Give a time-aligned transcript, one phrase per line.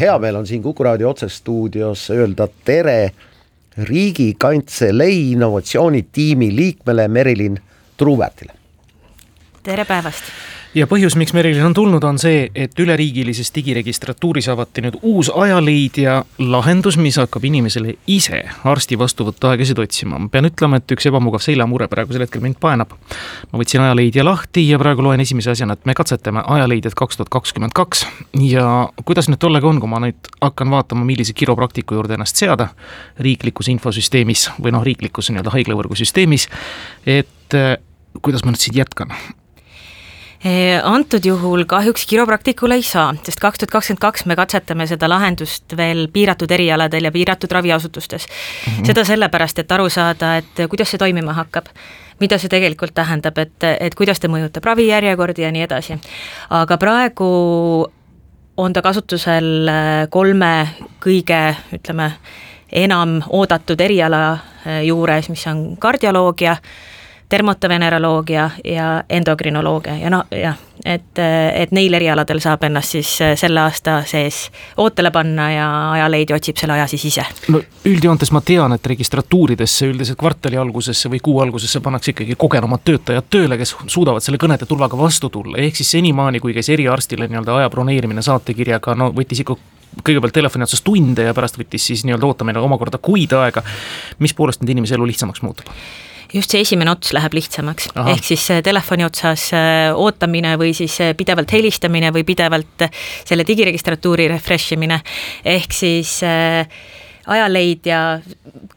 [0.00, 3.10] hea meel on siin Kuku raadio otsestuudios öelda tere
[3.78, 7.58] riigikaitselei innovatsioonitiimi liikmele Merilin
[7.96, 8.52] Truuväärtile.
[9.62, 10.24] tere päevast
[10.76, 16.18] ja põhjus, miks Merilin on tulnud, on see, et üleriigilises digiregistratuuris avati nüüd uus ajaleidja
[16.42, 20.18] lahendus, mis hakkab inimesele ise arsti vastuvõtuaegasid otsima.
[20.20, 22.92] ma pean ütlema, et üks ebamugav seljaamure praegusel hetkel mind paenab.
[23.52, 27.32] ma võtsin ajaleidja lahti ja praegu loen esimese asjana, et me katsetame ajaleidjat kaks tuhat
[27.32, 28.04] kakskümmend kaks
[28.50, 32.68] ja kuidas nüüd tollega on, kui ma nüüd hakkan vaatama, millise kiropraktiku juurde ennast seada
[33.18, 36.50] riiklikus infosüsteemis või noh, riiklikus nii-öelda haiglavõrgu süsteemis,
[37.06, 37.74] et eh,
[38.20, 39.16] kuidas ma nüüd siit jätkan
[40.82, 45.76] antud juhul kahjuks kiropraktikule ei saa, sest kaks tuhat kakskümmend kaks me katsetame seda lahendust
[45.76, 48.72] veel piiratud erialadel ja piiratud raviasutustes mm.
[48.72, 48.86] -hmm.
[48.86, 51.72] seda sellepärast, et aru saada, et kuidas see toimima hakkab
[52.20, 55.98] mida see tegelikult tähendab, et, et kuidas ta mõjutab ravijärjekordi ja nii edasi.
[56.50, 57.28] aga praegu
[58.56, 59.70] on ta kasutusel
[60.10, 60.68] kolme
[61.00, 62.10] kõige, ütleme,
[62.72, 64.38] enam oodatud eriala
[64.82, 66.56] juures, mis on kardioloogia,
[67.30, 71.18] dermatoveneroloogia ja endokrinoloogia ja no jah, et,
[71.54, 74.46] et neil erialadel saab ennast siis äh, selle aasta sees
[74.82, 75.66] ootele panna ja
[75.96, 77.26] ajaleidja otsib selle aja siis ise.
[77.50, 82.84] no üldjoontes ma tean, et registratuuridesse üldiselt kvartali algusesse või kuu algusesse pannakse ikkagi kogenumad
[82.86, 87.28] töötajad tööle, kes suudavad selle kõnede tulvaga vastu tulla, ehk siis senimaani, kui käis eriarstile
[87.30, 89.58] nii-öelda aja broneerimine saatekirjaga, no võttis ikka
[90.06, 93.62] kõigepealt telefoni otsas tunde ja pärast võttis siis nii-öelda ootamine omakorda kuid aega.
[94.18, 95.72] mis poolest nüüd inimese elu lihtsamaks muutub?
[96.36, 101.14] Just see esimene ots läheb lihtsamaks, ehk siis telefoni otsas äh, ootamine või siis äh,
[101.16, 105.00] pidevalt helistamine või pidevalt äh, selle digiregistratuuri refresh imine,
[105.44, 106.18] ehk siis
[107.26, 108.00] ajaleidja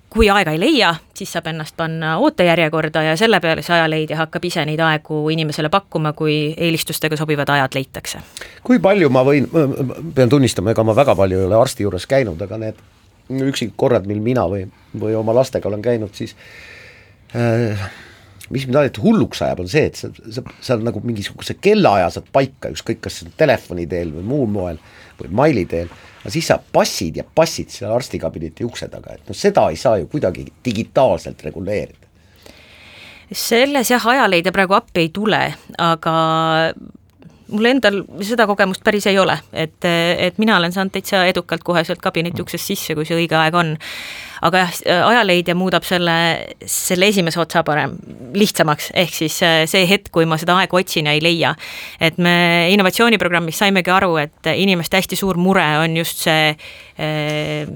[0.10, 4.48] kui aega ei leia, siis saab ennast panna ootejärjekorda ja selle peale see ajaleidja hakkab
[4.50, 8.24] ise neid aegu inimesele pakkuma, kui eelistustega sobivad ajad leitakse.
[8.64, 9.46] kui palju ma võin,
[10.16, 12.82] pean tunnistama, ega ma väga palju ei ole arsti juures käinud, aga need
[13.30, 14.66] üksikud korrad, mil mina või,
[14.98, 16.78] või oma lastega olen käinud, siis Äh,
[18.50, 22.30] mis mind alati hulluks ajab, on see, et sa, sa, sa nagu mingisuguse kellaaja saad
[22.34, 24.80] paika, ükskõik kas telefoni teel või muul moel
[25.20, 25.90] või maili teel,
[26.22, 30.00] aga siis sa passid ja passid selle arstikabineti ukse taga, et noh, seda ei saa
[30.02, 32.08] ju kuidagi digitaalselt reguleerida.
[33.32, 35.44] selles jah, ajaleidja praegu appi ei tule,
[35.78, 36.16] aga
[37.50, 41.84] mul endal seda kogemust päris ei ole, et, et mina olen saanud täitsa edukalt kohe
[41.86, 43.76] sealt kabineti uksest sisse, kui see õige aeg on
[44.46, 44.78] aga jah,
[45.10, 46.16] ajaleidja muudab selle,
[46.70, 47.96] selle esimese otsa parem,
[48.36, 51.56] lihtsamaks, ehk siis äh, see hetk, kui ma seda aega otsin ja ei leia.
[52.00, 57.70] et me innovatsiooniprogrammis saimegi aru, et inimeste hästi suur mure on just see äh,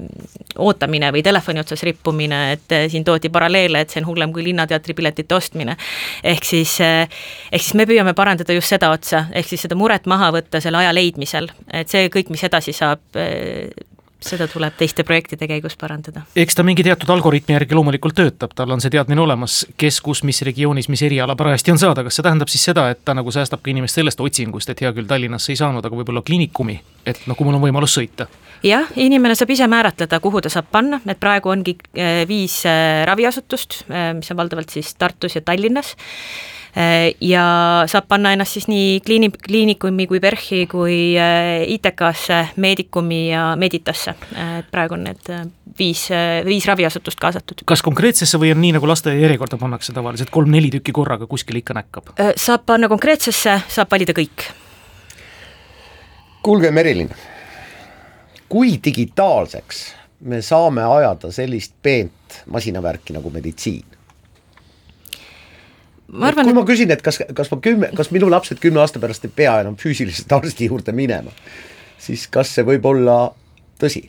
[0.58, 4.46] ootamine või telefoni otsas rippumine, et äh, siin toodi paralleele, et see on hullem kui
[4.46, 5.76] Linnateatri piletite ostmine.
[6.24, 10.30] ehk siis, ehk siis me püüame parandada just seda otsa, ehk siis seda muret maha
[10.34, 13.04] võtta selle aja leidmisel, et see kõik, mis edasi saab,
[14.24, 16.24] seda tuleb teiste projektide käigus parandada.
[16.36, 20.22] eks ta mingi teatud algoritmi järgi loomulikult töötab, tal on see teadmine olemas, kes, kus,
[20.24, 23.32] mis regioonis, mis eriala parajasti on saada, kas see tähendab siis seda, et ta nagu
[23.34, 27.20] säästab ka inimest sellest otsingust, et hea küll, Tallinnasse ei saanud, aga võib-olla kliinikumi, et
[27.28, 28.28] noh, kui mul on võimalus sõita?
[28.64, 33.04] jah, inimene saab ise määratleda, kuhu ta saab panna, et praegu ongi äh, viis äh,
[33.08, 35.94] raviasutust, äh, mis on valdavalt siis Tartus ja Tallinnas
[37.20, 37.44] ja
[37.86, 44.16] saab panna ennast siis nii kliini-, kliinikumi kui PERH-i kui äh, ITK-sse, Medicumi ja Meditasse,
[44.34, 45.30] äh, et praegu on need
[45.78, 46.08] viis,
[46.46, 47.62] viis raviasutust kaasatud.
[47.66, 51.78] kas konkreetsesse või on nii, nagu lasteaia järjekorda pannakse tavaliselt, kolm-neli tükki korraga kuskil ikka
[51.78, 52.14] näkkab?
[52.36, 54.48] saab panna konkreetsesse, saab valida kõik.
[56.42, 57.10] kuulge, Merilin,
[58.48, 59.86] kui digitaalseks
[60.26, 63.93] me saame ajada sellist peent masinavärki nagu meditsiin?
[66.12, 69.02] Ma arvan, kui ma küsin, et kas, kas ma kümme, kas minu lapsed kümne aasta
[69.02, 71.32] pärast ei pea enam füüsiliselt arsti juurde minema,
[71.98, 73.18] siis kas see võib olla
[73.80, 74.08] tõsi?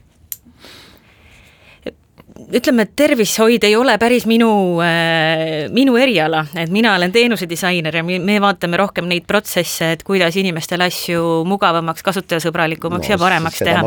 [2.36, 4.50] Ütleme, et tervishoid ei ole päris minu
[4.84, 10.36] äh,, minu eriala, et mina olen teenusedisainer ja me vaatame rohkem neid protsesse, et kuidas
[10.40, 13.84] inimestele asju mugavamaks, kasutajasõbralikumaks no, ja paremaks teha.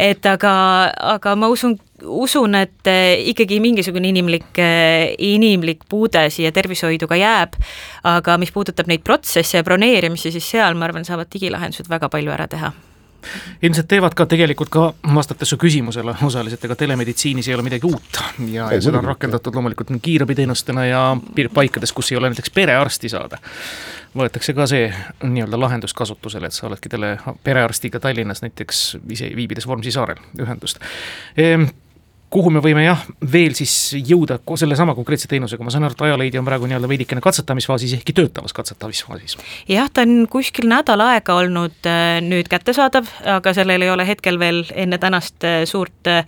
[0.00, 0.54] et aga,
[1.14, 7.20] aga ma usun, usun, et äh, ikkagi mingisugune inimlik, äh, inimlik puude siia tervishoidu ka
[7.20, 7.58] jääb,
[8.08, 12.32] aga mis puudutab neid protsesse ja broneerimisi, siis seal ma arvan, saavad digilahendused väga palju
[12.32, 12.72] ära teha
[13.62, 14.84] ilmselt teevad ka tegelikult ka,
[15.14, 18.20] vastates su küsimusele osaliselt, ega telemeditsiinis ei ole midagi uut.
[18.50, 21.02] Ja, ja seda on rakendatud loomulikult kiirabiteenustena ja
[21.54, 23.40] paikades, kus ei ole näiteks perearsti saada.
[24.16, 24.88] võetakse ka see
[25.22, 27.12] nii-öelda lahendus kasutusele, et sa oledki tele,
[27.44, 30.82] perearstiga Tallinnas näiteks ise viibides Vormsi saarel ühendust.
[31.38, 31.68] Ehm,
[32.30, 33.00] kuhu me võime jah,
[33.32, 33.72] veel siis
[34.06, 38.14] jõuda sellesama konkreetse teenusega, ma saan aru, et Ajaleidja on praegu nii-öelda veidikene katsetamisfaasis, ehkki
[38.14, 39.36] töötavas katsetamisfaasis.
[39.68, 44.38] jah, ta on kuskil nädal aega olnud äh, nüüd kättesaadav, aga sellel ei ole hetkel
[44.38, 46.22] veel enne tänast äh, suurt äh,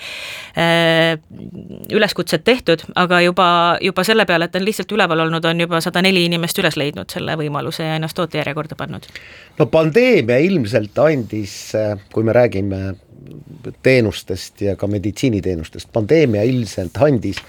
[1.93, 3.49] üleskutset tehtud, aga juba,
[3.81, 6.79] juba selle peale, et ta on lihtsalt üleval olnud, on juba sada neli inimest üles
[6.81, 9.07] leidnud selle võimaluse ja ennast ootejärjekorda pannud.
[9.59, 11.57] no pandeemia ilmselt andis,
[12.11, 12.85] kui me räägime
[13.83, 17.41] teenustest ja ka meditsiiniteenustest, pandeemia ilmselt andis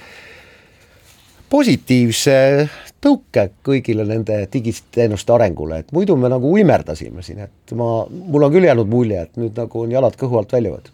[1.50, 2.36] positiivse
[3.04, 8.54] tõuke kõigile nende digiteenuste arengule, et muidu me nagu uimerdasime siin, et ma, mul on
[8.54, 10.92] küll jäänud mulje, et nüüd nagu on jalad kõhu alt väljuvad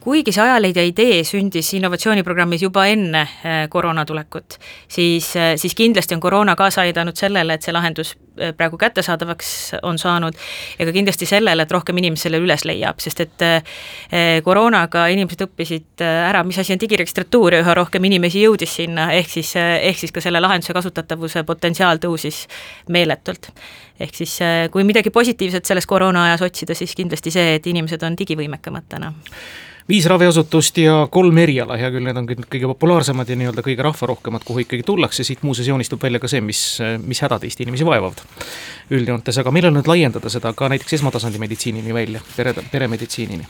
[0.00, 4.56] kuigi see Ajaleidja idee sündis innovatsiooniprogrammis juba enne äh, koroona tulekut,
[4.88, 8.14] siis, äh, siis kindlasti on koroona kaasa aidanud sellele, et see lahendus
[8.56, 9.50] praegu kättesaadavaks
[9.82, 10.36] on saanud
[10.78, 13.46] ja ka kindlasti sellele, et rohkem inimesi selle üles leiab, sest et
[14.44, 19.30] koroonaga inimesed õppisid ära, mis asi on digiregistratuur ja üha rohkem inimesi jõudis sinna, ehk
[19.38, 22.44] siis, ehk siis ka selle lahenduse kasutatavuse potentsiaal tõusis
[22.92, 23.52] meeletult.
[24.00, 24.38] ehk siis
[24.70, 29.14] kui midagi positiivset selles koroona ajas otsida, siis kindlasti see, et inimesed on digivõimekamad täna
[29.88, 33.86] viis raviasutust ja kolm eriala, hea küll, need on kõik kõige populaarsemad ja nii-öelda kõige
[33.86, 36.62] rahvarohkemad, kuhu ikkagi tullakse, siit muuseas joonistub välja ka see, mis,
[37.06, 38.24] mis hädad Eesti inimesi vaevavad
[38.96, 43.46] üldjoontes, aga millal nüüd laiendada seda ka näiteks esmatasandi meditsiinini välja, pere, peremeditsiinini?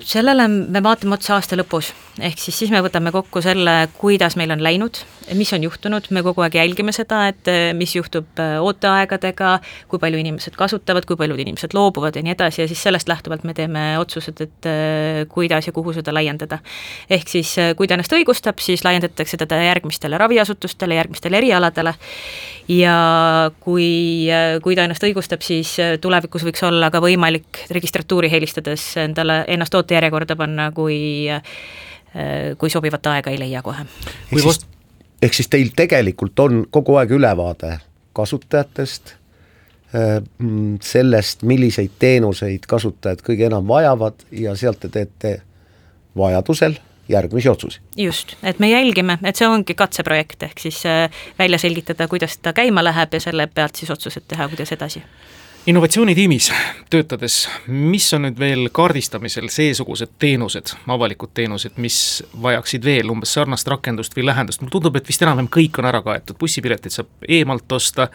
[0.00, 4.50] sellele me vaatame otsa aasta lõpus, ehk siis siis me võtame kokku selle, kuidas meil
[4.54, 4.98] on läinud,
[5.38, 9.52] mis on juhtunud, me kogu aeg jälgime seda, et eh, mis juhtub eh, ooteaegadega,
[9.90, 12.62] kui palju inimesed kasutavad, kui paljud inimesed loobuvad ja nii edasi.
[12.62, 16.60] Ja siis sellest lähtuvalt me teeme otsused, et eh, kuidas ja kuhu seda laiendada.
[17.10, 21.94] ehk siis kui ta ennast õigustab, siis laiendatakse teda järgmistele raviasutustele, järgmistele erialadele.
[22.68, 24.28] Ja kui,
[24.62, 30.36] kui ta ennast õigustab, siis tulevikus võiks olla ka võimalik registratuuri helistades endale ennast ootejärjekorda
[30.36, 30.98] panna, kui,
[32.58, 33.84] kui sobivat aega ei leia kohe.
[34.32, 34.60] ehk siis,
[35.22, 37.78] ehk siis teil tegelikult on kogu aeg ülevaade
[38.18, 39.14] kasutajatest,
[39.94, 40.18] äh,
[40.82, 45.34] sellest, milliseid teenuseid kasutajad kõige enam vajavad ja sealt te teete
[46.16, 46.78] vajadusel
[47.08, 47.84] järgmisi otsuseid.
[47.96, 51.06] just, et me jälgime, et see ongi katseprojekt, ehk siis äh,
[51.38, 55.02] välja selgitada, kuidas ta käima läheb ja selle pealt siis otsused teha, kuidas edasi
[55.68, 56.48] innovatsioonitiimis
[56.90, 57.34] töötades,
[57.66, 61.98] mis on nüüd veel kaardistamisel seesugused teenused, avalikud teenused, mis
[62.42, 66.00] vajaksid veel umbes sarnast rakendust või lähendust, mulle tundub, et vist enam-vähem kõik on ära
[66.06, 68.08] kaetud, bussipileteid saab eemalt osta,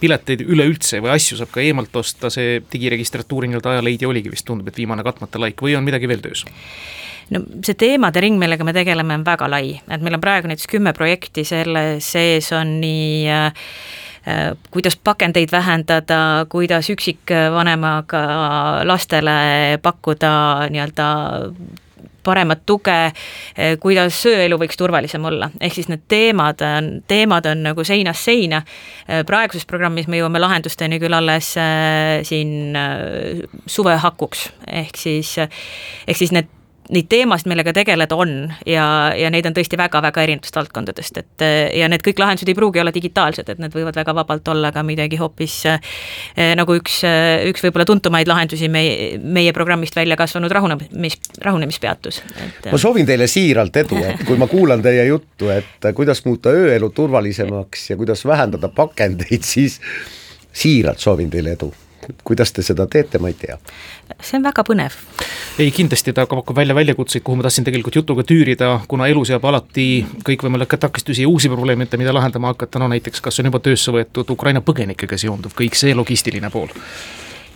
[0.00, 4.72] pileteid üleüldse või asju saab ka eemalt osta, see digiregistratuuri nii-öelda ajaleidja oligi vist, tundub,
[4.72, 6.42] et viimane katmata laik või on midagi veel töös?
[7.32, 10.68] no see teemade ring, millega me tegeleme, on väga lai, et meil on praegu näiteks
[10.74, 13.66] kümme projekti, selle sees on nii Äh,
[14.70, 18.24] kuidas pakendeid vähendada, kuidas üksikvanemaga
[18.88, 20.30] lastele pakkuda
[20.72, 21.08] nii-öelda
[22.24, 27.62] paremat tuge, äh, kuidas ööelu võiks turvalisem olla, ehk siis need teemad on, teemad on
[27.68, 28.62] nagu seinast seina.
[29.04, 31.52] Äh, praeguses programmis me jõuame lahendusteni küll alles
[32.24, 32.76] siin
[33.66, 36.48] suve hakuks, ehk siis, ehk siis need
[36.92, 38.34] neid teemasid, millega tegeleda on.
[38.66, 38.86] Ja,
[39.16, 41.44] ja neid on tõesti väga-väga erinevatest valdkondadest, et
[41.78, 44.84] ja need kõik lahendused ei pruugi olla digitaalsed, et need võivad väga vabalt olla ka
[44.86, 45.94] midagi hoopis eh,
[46.58, 47.00] nagu üks,
[47.50, 52.20] üks võib-olla tuntumaid lahendusi meie, meie programmist välja kasvanud rahunemis, rahunemispeatus
[52.70, 56.90] ma soovin teile siiralt edu, et kui ma kuulan teie juttu, et kuidas muuta ööelu
[56.94, 59.80] turvalisemaks ja kuidas vähendada pakendeid, siis
[60.54, 61.72] siiralt soovin teile edu
[62.24, 63.58] kuidas te seda teete, ma ei tea.
[64.20, 64.96] see on väga põnev.
[65.58, 69.44] ei, kindlasti ta pakub välja väljakutseid, kuhu ma tahtsin tegelikult jutuga tüürida, kuna elu seab
[69.44, 69.88] alati
[70.28, 74.30] kõikvõimalikke takistusi ja uusi probleeme, mida lahendama hakata, no näiteks kas on juba töösse võetud
[74.30, 76.72] Ukraina põgenikega seonduv, kõik see logistiline pool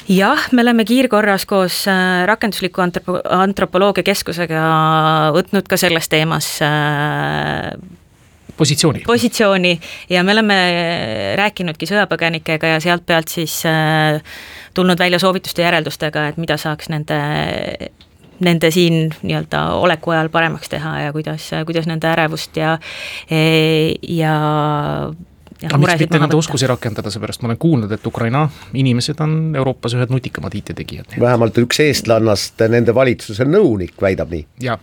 [0.08, 4.62] jah, me oleme kiirkorras koos äh, rakendusliku antropo-, antropoloogia keskusega
[5.36, 7.72] võtnud ka selles teemas äh,
[8.58, 9.04] positsiooni.
[9.06, 9.72] positsiooni
[10.10, 10.58] ja me oleme
[11.38, 14.20] rääkinudki sõjapõgenikega ja sealt pealt siis äh,
[14.74, 17.22] tulnud välja soovituste järeldustega, et mida saaks nende
[18.38, 22.76] nende siin nii-öelda oleku ajal paremaks teha ja kuidas, kuidas nende ärevust ja,
[24.08, 24.34] ja
[25.66, 28.44] aga miks mitte nende oskusi rakendada, seepärast ma olen kuulnud, et Ukraina
[28.78, 31.18] inimesed on Euroopas ühed nutikamad IT-tegijad.
[31.20, 34.46] vähemalt üks eestlannast nende valitsuse nõunik väidab nii.
[34.68, 34.78] jah,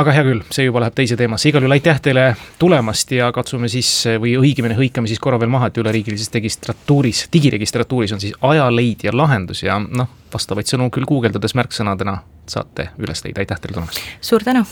[0.00, 2.26] aga hea küll, see juba läheb teise teemasse, igal juhul aitäh teile
[2.60, 3.90] tulemast ja katsume siis
[4.22, 9.64] või õigemini hõikame siis korra veel maha, et üleriigilises registratuuris, digiregistratuuris on siis ajaleidja lahendus
[9.66, 14.02] ja noh, vastavaid sõnu küll guugeldades märksõnadena saate üles leida, aitäh teile tulemast!
[14.24, 14.64] suur tänu!